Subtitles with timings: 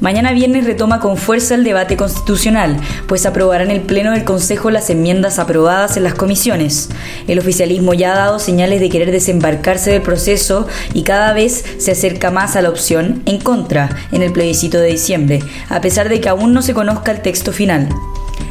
[0.00, 2.76] Mañana viernes retoma con fuerza el debate constitucional,
[3.08, 6.88] pues aprobarán el Pleno del Consejo las enmiendas aprobadas en las comisiones.
[7.26, 11.90] El oficialismo ya ha dado señales de querer desembarcarse del proceso y cada vez se
[11.90, 16.20] acerca más a la opción en contra en el plebiscito de diciembre, a pesar de
[16.20, 17.88] que aún no se conozca el texto final.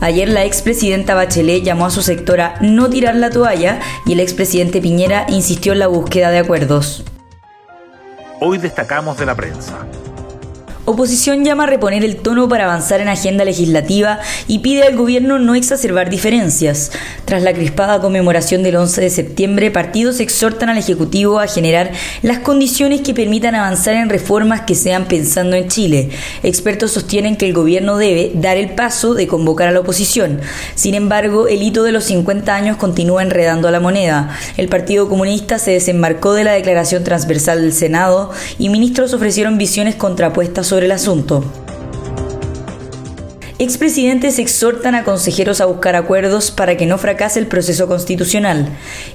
[0.00, 4.20] Ayer la expresidenta Bachelet llamó a su sector a no tirar la toalla y el
[4.20, 7.04] expresidente Piñera insistió en la búsqueda de acuerdos.
[8.40, 9.86] Hoy destacamos de la prensa.
[10.90, 15.38] Oposición llama a reponer el tono para avanzar en agenda legislativa y pide al gobierno
[15.38, 16.92] no exacerbar diferencias.
[17.26, 22.38] Tras la crispada conmemoración del 11 de septiembre, partidos exhortan al Ejecutivo a generar las
[22.38, 26.08] condiciones que permitan avanzar en reformas que sean pensando en Chile.
[26.42, 30.40] Expertos sostienen que el gobierno debe dar el paso de convocar a la oposición.
[30.74, 34.34] Sin embargo, el hito de los 50 años continúa enredando a la moneda.
[34.56, 39.94] El Partido Comunista se desembarcó de la declaración transversal del Senado y ministros ofrecieron visiones
[39.94, 41.44] contrapuestas sobre el asunto.
[43.60, 48.68] Expresidentes exhortan a consejeros a buscar acuerdos para que no fracase el proceso constitucional.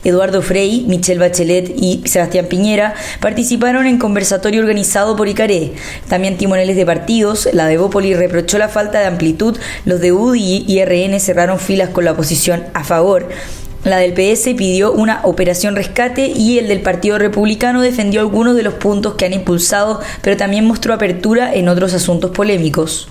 [0.03, 5.71] Eduardo Frei, Michelle Bachelet y Sebastián Piñera participaron en conversatorio organizado por Icaré.
[6.09, 10.65] También timoneles de partidos, la de Bópoli reprochó la falta de amplitud, los de UDI
[10.67, 13.29] y RN cerraron filas con la oposición a favor.
[13.83, 18.63] La del PS pidió una operación rescate y el del Partido Republicano defendió algunos de
[18.63, 23.09] los puntos que han impulsado, pero también mostró apertura en otros asuntos polémicos.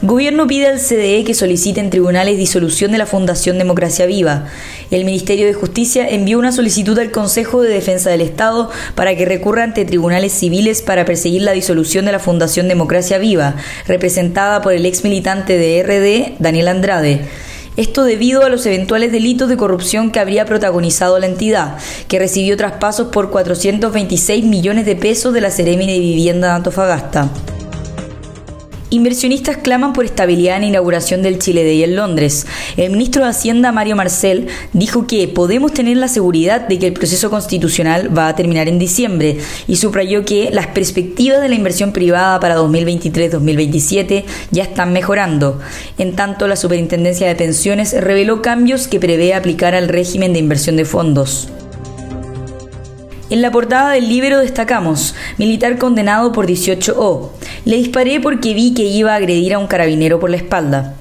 [0.00, 4.46] Gobierno pide al CDE que solicite en tribunales disolución de la Fundación Democracia Viva.
[4.92, 9.26] El Ministerio de Justicia envió una solicitud al Consejo de Defensa del Estado para que
[9.26, 13.56] recurra ante tribunales civiles para perseguir la disolución de la Fundación Democracia Viva,
[13.88, 17.22] representada por el ex militante de RD, Daniel Andrade.
[17.78, 21.78] Esto debido a los eventuales delitos de corrupción que habría protagonizado la entidad,
[22.08, 27.30] que recibió traspasos por 426 millones de pesos de la Seremi de Vivienda de Antofagasta.
[28.90, 32.46] Inversionistas claman por estabilidad en la inauguración del Chile Day en Londres.
[32.78, 36.94] El ministro de Hacienda, Mario Marcel, dijo que podemos tener la seguridad de que el
[36.94, 41.92] proceso constitucional va a terminar en diciembre y subrayó que las perspectivas de la inversión
[41.92, 45.60] privada para 2023-2027 ya están mejorando.
[45.98, 50.76] En tanto, la Superintendencia de Pensiones reveló cambios que prevé aplicar al régimen de inversión
[50.78, 51.48] de fondos.
[53.30, 57.28] En la portada del libro destacamos, militar condenado por 18O.
[57.68, 60.94] Le disparé porque vi que iba a agredir a un carabinero por la espalda.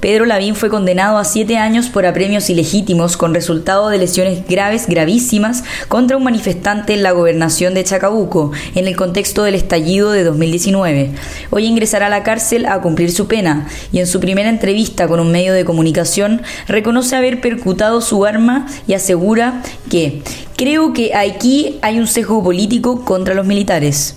[0.00, 4.86] Pedro Lavín fue condenado a siete años por apremios ilegítimos con resultado de lesiones graves,
[4.86, 10.24] gravísimas, contra un manifestante en la gobernación de Chacabuco, en el contexto del estallido de
[10.24, 11.10] 2019.
[11.50, 15.20] Hoy ingresará a la cárcel a cumplir su pena y en su primera entrevista con
[15.20, 20.22] un medio de comunicación reconoce haber percutado su arma y asegura que
[20.56, 24.16] creo que aquí hay un sesgo político contra los militares.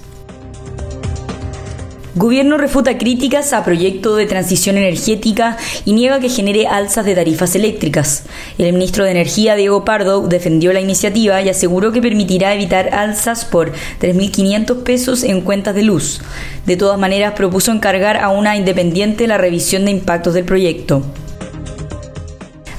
[2.20, 7.56] Gobierno refuta críticas a proyecto de transición energética y niega que genere alzas de tarifas
[7.56, 8.26] eléctricas.
[8.58, 13.46] El ministro de Energía, Diego Pardo, defendió la iniciativa y aseguró que permitirá evitar alzas
[13.46, 13.72] por
[14.02, 16.20] 3.500 pesos en cuentas de luz.
[16.66, 21.02] De todas maneras, propuso encargar a una independiente la revisión de impactos del proyecto.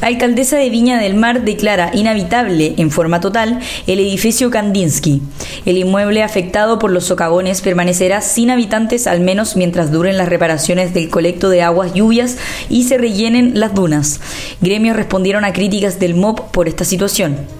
[0.00, 5.20] Alcaldesa de Viña del Mar declara inhabitable en forma total el edificio Kandinsky.
[5.66, 10.94] El inmueble afectado por los socavones permanecerá sin habitantes al menos mientras duren las reparaciones
[10.94, 12.38] del colecto de aguas lluvias
[12.70, 14.20] y se rellenen las dunas.
[14.62, 17.59] Gremios respondieron a críticas del MOP por esta situación.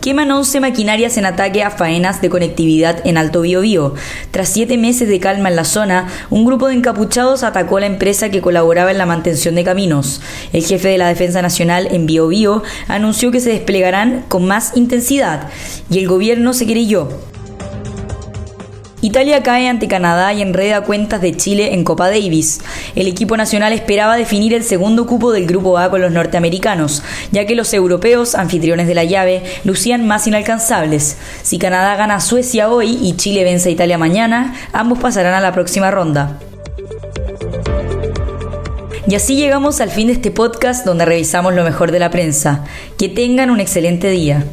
[0.00, 3.94] Queman 11 maquinarias en ataque a faenas de conectividad en Alto Biobío.
[4.30, 7.86] Tras siete meses de calma en la zona, un grupo de encapuchados atacó a la
[7.86, 10.20] empresa que colaboraba en la mantención de caminos.
[10.52, 15.48] El jefe de la Defensa Nacional en Biobío anunció que se desplegarán con más intensidad
[15.90, 17.08] y el gobierno se querelló.
[19.00, 22.60] Italia cae ante Canadá y enreda cuentas de Chile en Copa Davis.
[22.96, 27.46] El equipo nacional esperaba definir el segundo cupo del Grupo A con los norteamericanos, ya
[27.46, 31.16] que los europeos, anfitriones de la llave, lucían más inalcanzables.
[31.42, 35.40] Si Canadá gana a Suecia hoy y Chile vence a Italia mañana, ambos pasarán a
[35.40, 36.40] la próxima ronda.
[39.06, 42.64] Y así llegamos al fin de este podcast donde revisamos lo mejor de la prensa.
[42.98, 44.44] Que tengan un excelente día.